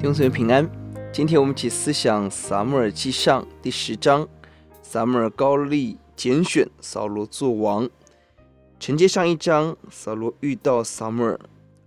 [0.00, 0.70] 兄姊妹平安。
[1.12, 4.28] 今天我们一起思想撒母耳记上第十章，
[4.80, 7.90] 撒母耳高立拣选扫罗做王。
[8.78, 11.40] 承接上一章，扫罗遇到撒母耳，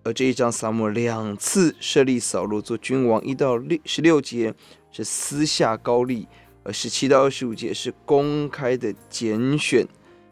[0.04, 4.54] 而这一章撒母耳两次设立扫罗做君王，一到六十六节
[4.92, 6.28] 是私下高立，
[6.64, 9.88] 而十七到二十五节是公开的拣选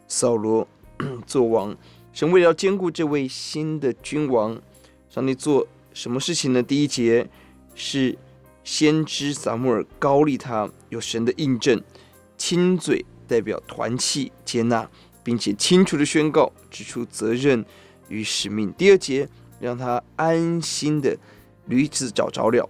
[0.06, 0.68] 扫罗
[1.26, 1.74] 做王。
[2.12, 4.60] 神为了要坚固这位新的君王，
[5.08, 6.62] 上帝做什么事情呢？
[6.62, 7.26] 第一节
[7.82, 8.14] 是
[8.62, 11.82] 先知撒母耳高利他，有神的印证，
[12.36, 14.86] 亲嘴代表团契接纳，
[15.24, 17.64] 并且清楚的宣告，指出责任
[18.10, 18.70] 与使命。
[18.74, 19.26] 第二节
[19.58, 21.16] 让他安心的
[21.68, 22.68] 驴子找着了，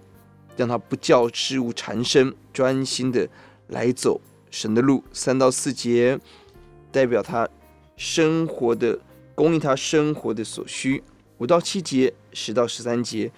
[0.55, 3.27] 让他不叫事物缠身，专心的
[3.67, 5.03] 来走神的路。
[5.11, 6.17] 三到四节
[6.89, 7.47] 代表他
[7.97, 8.97] 生活的。
[9.33, 11.01] 供应他生活的所需，
[11.39, 13.31] 五到七节，十到十三节，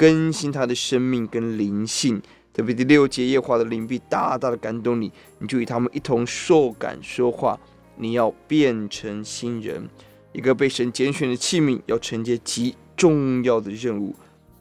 [0.00, 2.22] 更新他的生命跟灵性。
[2.54, 7.60] 特别第六节，耶和华的灵必大大的感动你，你就与他们一同受感说话。
[7.96, 9.86] 你要变成新人，
[10.32, 14.16] 一个被神拣选的器皿，要承接极重要的任务。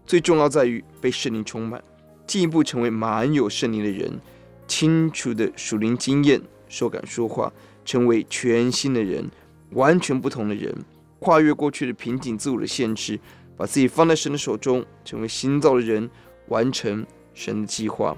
[0.06, 1.82] 最重要在于被圣灵充满，
[2.28, 4.20] 进一步成为满有圣灵的人，
[4.68, 7.54] 清楚的属灵经验，受感说话，
[7.86, 9.32] 成为全新的人。
[9.72, 10.76] 完全不同的人，
[11.20, 13.18] 跨越过去的瓶颈、自我的限制，
[13.60, 16.10] 把自己放在神的手中，成为新造的人，
[16.48, 18.16] 完成神的计划。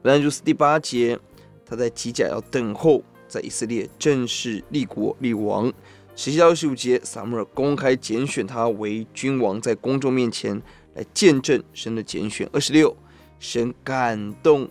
[0.00, 1.18] 不然如此，第八节，
[1.66, 5.70] 他在吉甲要等候，在以色列正式立国立王。
[6.14, 10.62] 十七到十五节，撒母耳公开拣选他为君王，在公众面前
[10.94, 12.48] 来见证神的拣选。
[12.54, 12.96] 二十六，
[13.38, 14.66] 神感动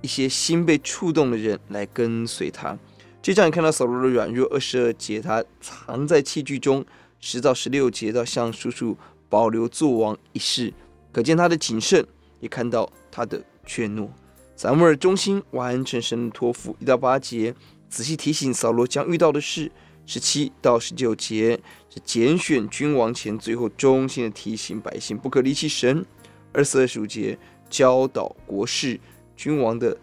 [0.00, 2.78] 一些心被触动的人来跟随他。
[3.20, 6.86] 这章你看到扫罗的软弱，二十二节他藏在器具中，
[7.20, 8.96] 十到十六节到向叔叔
[9.28, 10.72] 保留作王一事，
[11.12, 12.06] 可见他的谨慎，
[12.40, 14.08] 也看到他的怯懦。
[14.54, 17.54] 撒母耳忠心完成神的托付，一到八节
[17.88, 19.70] 仔细提醒扫罗将遇到的事，
[20.06, 21.60] 十七到十九节
[21.90, 26.04] 是拣选君王前最后忠心的提醒百姓不可离弃神，
[26.52, 27.38] 二十四二十五节
[27.68, 28.98] 教导国事
[29.36, 29.96] 君王的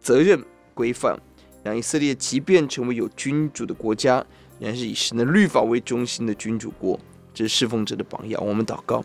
[0.00, 0.42] 责任
[0.74, 1.18] 规范。
[1.62, 4.24] 让以色列即便成为有君主的国家，
[4.60, 7.00] 仍是以神的律法为中心的君主国，
[7.34, 8.46] 这是侍奉者的榜样。
[8.46, 9.02] 我们祷告，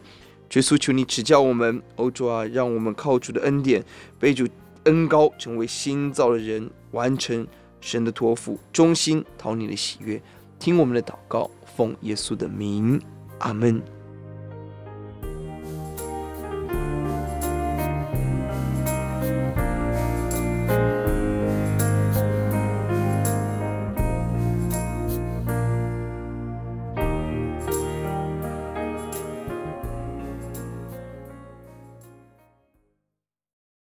[0.54, 3.84] 耶稣求你指教我们，欧洲啊，让我们靠主的恩典，
[4.20, 4.46] 背主
[4.84, 7.48] 恩高，成为新造的人，完成
[7.80, 10.22] 神的托付，忠心讨你的喜悦。
[10.60, 13.02] 听我们的祷告，奉耶稣的名，
[13.40, 13.95] 阿门。